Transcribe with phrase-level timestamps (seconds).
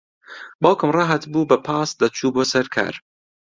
[0.61, 2.93] باوکم ڕاھاتبوو بە پاس دەچوو بۆ سەر کار.